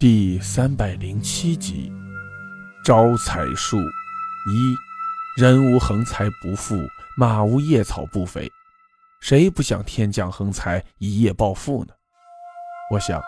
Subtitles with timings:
[0.00, 1.92] 第三百零七集，
[2.84, 6.76] 招财术一：人无横财不富，
[7.16, 8.48] 马无夜草不肥。
[9.20, 11.92] 谁不想天降横财，一夜暴富呢？
[12.92, 13.20] 我想，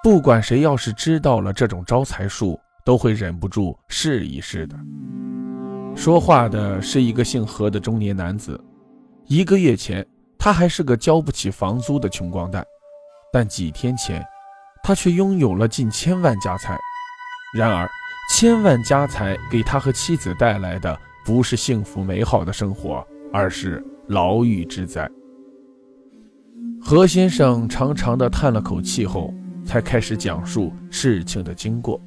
[0.00, 4.76] 不管谁要是知道了这种招财术，都会忍不住试一试的。
[5.96, 8.64] 说话的是一个姓何的中年男子。
[9.26, 10.06] 一个月前，
[10.38, 12.64] 他还是个交不起房租的穷光蛋，
[13.32, 14.24] 但几天前。
[14.86, 16.78] 他却拥有了近千万家财，
[17.52, 17.90] 然而，
[18.30, 25.10] 千万家财给他和妻子带来的不是幸福美好的生活，而是牢狱之灾。
[26.80, 32.00] 何先生长长的叹了口气后，才开始讲述事情的经过。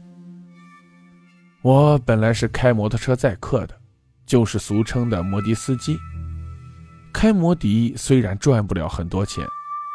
[1.62, 3.76] 我本来是开摩托车载客的，
[4.26, 5.98] 就是俗称的摩的司机。
[7.12, 9.46] 开摩的虽然赚不了很多钱，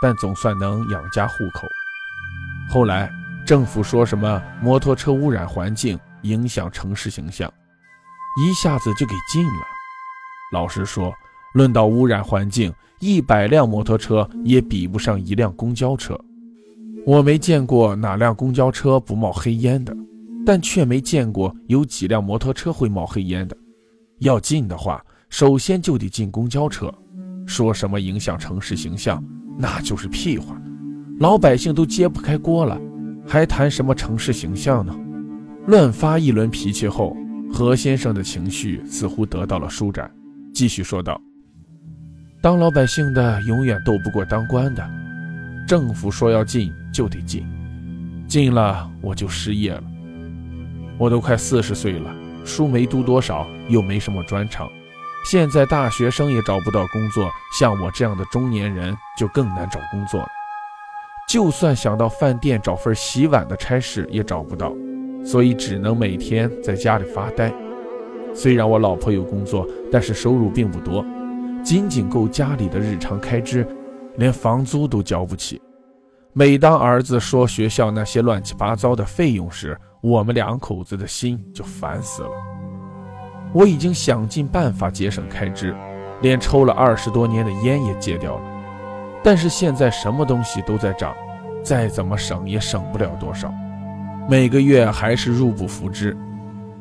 [0.02, 1.66] 但总算能养家糊口。
[2.70, 3.10] 后来
[3.46, 7.52] 政府说什么摩托车污染环境，影响城市形象，
[8.40, 9.62] 一下子就给禁了。
[10.52, 11.12] 老实说，
[11.54, 16.18] 论到污染环境，一百辆摩托车也比不上一辆公交车。
[17.06, 19.94] 我没见过哪辆公交车不冒黑烟的，
[20.46, 23.56] 但却没见过有几辆摩托车会冒黑烟的。
[24.20, 26.92] 要禁的话，首先就得禁公交车。
[27.46, 29.22] 说什么影响城市形象，
[29.58, 30.58] 那就是屁话。
[31.20, 32.76] 老百姓都揭不开锅了，
[33.26, 34.92] 还谈什么城市形象呢？
[35.68, 37.16] 乱发一轮脾气后，
[37.52, 40.10] 何先生的情绪似乎得到了舒展，
[40.52, 41.20] 继续说道
[42.42, 44.84] ：“当老百姓的永远斗不过当官的，
[45.68, 47.46] 政府说要进就得进，
[48.26, 49.84] 进了我就失业了。
[50.98, 52.12] 我都快四十岁了，
[52.44, 54.68] 书没读多少，又没什么专长，
[55.24, 60.28] 现在大学生也找不到工作，像我这样的中年人就更难找工作了。”
[61.28, 64.72] 就算想到饭店找份洗碗的差事也找不到，
[65.24, 67.52] 所以只能每天在家里发呆。
[68.34, 71.04] 虽然我老婆有工作，但是收入并不多，
[71.62, 73.66] 仅仅够家里的日常开支，
[74.16, 75.60] 连房租都交不起。
[76.32, 82.30] 每当儿子说学校那些乱七八糟的费用时，我们两口子的心就烦死了。
[83.52, 85.74] 我已经想尽办法节省开支，
[86.22, 88.42] 连抽了二十多年的烟也戒掉了，
[89.24, 91.12] 但是现在什么东西都在涨。
[91.64, 93.50] 再怎么省也省不了多少，
[94.28, 96.14] 每个月还是入不敷支，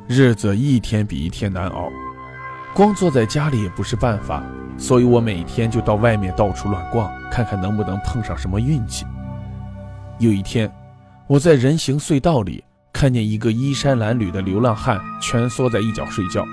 [0.08, 1.88] 日子一天比一天难熬。
[2.74, 4.44] 光坐在家里也不是办法，
[4.78, 9.06] 所以我每天就到外面到处乱逛，看看能不能碰上什么运气。
[10.20, 10.70] 有一天，
[11.28, 12.62] 我在人行隧道里
[12.92, 16.44] 看见一个衣衫褴褛的流浪汉蜷缩在一角睡觉。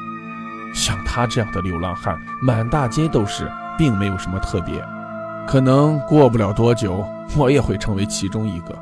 [0.72, 4.80] 像他这样的流浪汉满大街都是，并没有什么特别。
[5.50, 7.04] 可能过不了多久，
[7.36, 8.78] 我也会成为其中一个。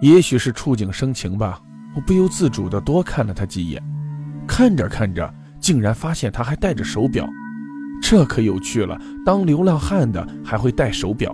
[0.00, 1.60] 也许是触景生情吧，
[1.94, 3.80] 我不由自主地多看了他几眼。
[4.44, 7.24] 看着看着，竟然发现他还戴着手表，
[8.02, 8.98] 这可有趣了。
[9.24, 11.32] 当流浪汉的还会戴手表。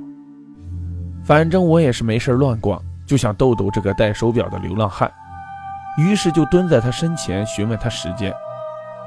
[1.25, 5.11] 反正我也是没事乱逛，就想逗逗这个戴手表的流浪汉，
[5.97, 8.31] 于是就蹲在他身前询问他时间。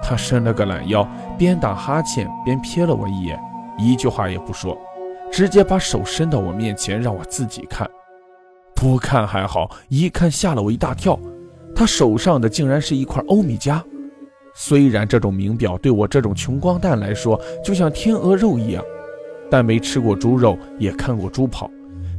[0.02, 3.40] 他伸了个懒腰，边打哈欠边瞥了我一眼，
[3.78, 4.76] 一句话也不说。
[5.32, 7.90] 直接把手伸到我面前，让我自己看。
[8.76, 11.20] 不看还好，一看吓了我一大跳。
[11.76, 13.82] 他手上的竟然是一块欧米茄。
[14.54, 18.84] 虽然这种名表对我这种穷光蛋来说就像天鹅肉一样，
[19.52, 21.70] 但没吃过猪肉，也看过猪跑。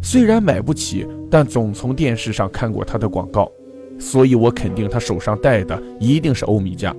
[0.01, 3.51] 虽然买不起，但总从电视上看过他的广告，
[3.99, 6.95] 所以我肯定他手上戴的一定是欧米茄。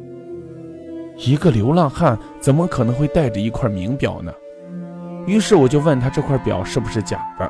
[1.16, 4.34] 一个流浪汉怎么可能会带着一块名表呢？
[5.30, 7.48] 于是我就问他这块表是不是假的，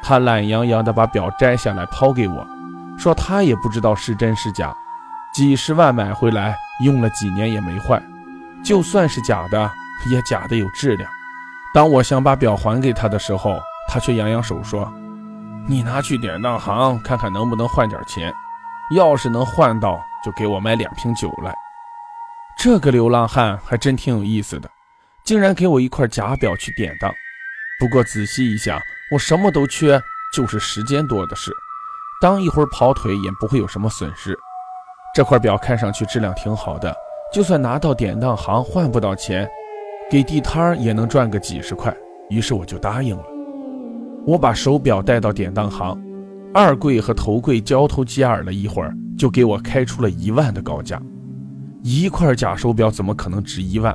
[0.00, 2.46] 他懒洋洋地把表摘下来抛给我，
[2.96, 4.72] 说他也不知道是真是假，
[5.34, 8.00] 几十万买回来用了几年也没坏，
[8.64, 9.68] 就算是假的
[10.08, 11.10] 也假的有质量。
[11.74, 13.58] 当我想把表还给他的时候，
[13.88, 14.88] 他却扬扬手说
[15.66, 18.32] ：“你拿去典当行看看能不能换点钱，
[18.94, 21.52] 要是能换到，就给我买两瓶酒来。”
[22.56, 24.70] 这个流浪汉还真挺有意思的。
[25.28, 27.12] 竟然给我一块假表去典当，
[27.78, 28.80] 不过仔细一想，
[29.12, 30.00] 我什么都缺，
[30.32, 31.52] 就是时间多的是。
[32.18, 34.34] 当一会儿跑腿也不会有什么损失。
[35.14, 36.96] 这块表看上去质量挺好的，
[37.30, 39.46] 就算拿到典当行换不到钱，
[40.10, 41.94] 给地摊也能赚个几十块。
[42.30, 43.24] 于是我就答应了。
[44.24, 45.94] 我把手表带到典当行，
[46.54, 50.98] 二柜和头柜交头接耳了一会儿，就给我开出了一万的高价。
[51.82, 53.94] 一块假手表怎么可能值一万？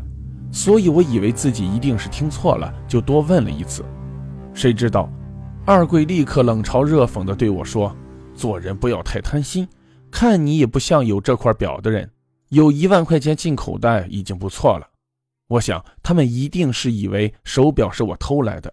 [0.53, 3.83] 所以我以为自己一定是听错了，就多问了一次。
[4.53, 5.11] 谁知道，
[5.65, 7.93] 二贵立刻冷嘲热讽地对我说
[8.35, 9.67] ：“做人不要太贪心。
[10.11, 12.07] 看你也不像有这块表的人，
[12.49, 14.87] 有一万块钱进口袋已经不错了。
[15.47, 18.71] 我想他们一定是以为手表是我偷来的，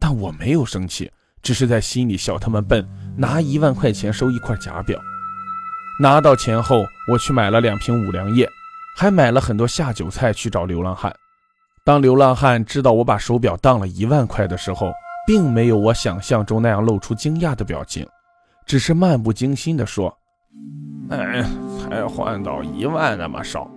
[0.00, 1.08] 但我没有生气，
[1.40, 2.84] 只是在心里笑他们笨，
[3.16, 4.98] 拿一万块钱收一块假表。
[6.00, 8.48] 拿到钱后，我去买了两瓶五粮液，
[8.96, 11.14] 还买了很多下酒菜去找流浪汉。
[11.84, 14.92] 当流浪汉知道我把手表当了一万块的时候，
[15.26, 18.06] 并没有我想象中那样露出惊讶的表情，
[18.66, 20.16] 只是漫不经心地说。
[21.10, 21.42] 哎，
[21.80, 23.68] 才换到一万那么少，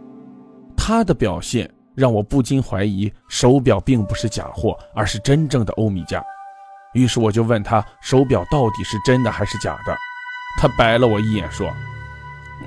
[0.77, 6.21] 他的表现让我不禁怀疑手表并不是假货，而是真正的欧米茄。
[6.94, 9.95] 于是我就问他手表到底是真的还是假的。
[10.57, 11.69] 他白了我一眼说：“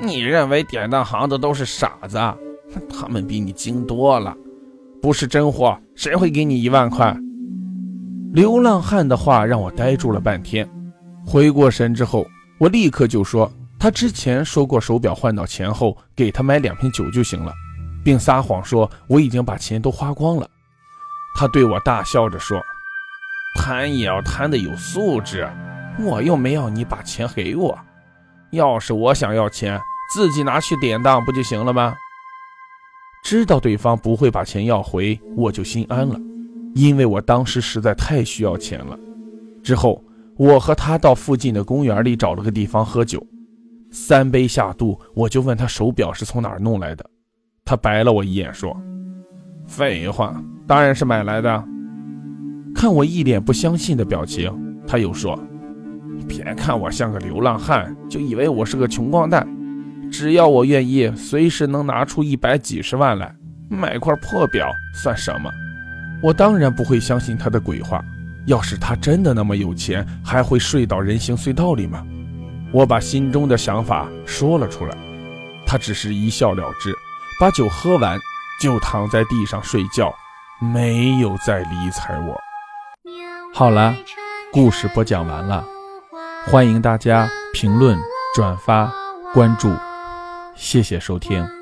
[0.00, 2.18] 你认为典当行的都是傻子？
[2.88, 4.36] 他们比你精多了。
[5.00, 7.16] 不是真货，谁会给你一万块？”
[8.32, 10.68] 流浪汉的话让我呆住了半天。
[11.24, 12.26] 回过神之后，
[12.58, 13.50] 我立刻就说。
[13.80, 17.52] 他之前说过，手表换到钱后给他买两瓶酒就行了，
[18.04, 20.50] 并撒谎说我已经把钱都花光了。
[21.36, 22.60] 他对我大笑着说
[23.54, 25.48] ：“贪也要贪得有素质，
[26.00, 27.78] 我又没要你把钱给我。
[28.52, 29.80] 要是我想要钱，
[30.14, 31.94] 自己拿去典当不就行了吗？”
[33.24, 36.18] 知道对方不会把钱要回，我就心安了，
[36.74, 38.98] 因为我当时实在太需要钱了。
[39.62, 40.02] 之后，
[40.36, 43.24] 我和他到附近的公园里找了个地方喝酒。
[43.90, 47.04] 三杯下肚，我就问他手表是从哪儿弄来的。
[47.64, 48.74] 他白了我一眼说
[49.66, 51.64] ：“废话，当然是买来的。”
[52.74, 54.50] 看我一脸不相信的表情，
[54.86, 55.38] 他又说
[56.28, 59.48] ：“别看我像个流浪汉，就以为我是个穷光蛋。
[60.12, 63.34] 只要我愿意，随时能拿出一百几十万来
[63.68, 64.70] 买块破表，
[65.02, 65.50] 算什么？”
[66.22, 68.04] 我当然不会相信他的鬼话。
[68.46, 72.02] 要是他真的那么有钱，还会睡到人行隧道里吗？
[72.72, 74.96] 我把心中的想法说了出来，
[75.66, 76.90] 他只是一笑了之，
[77.38, 78.18] 把酒喝完
[78.60, 80.10] 就躺在地上睡觉，
[80.60, 82.40] 没有再理睬我。
[83.52, 83.94] 好了，
[84.50, 85.62] 故事播讲完了，
[86.46, 87.98] 欢迎大家评论、
[88.34, 88.90] 转发、
[89.34, 89.70] 关注，
[90.54, 91.57] 谢谢收听。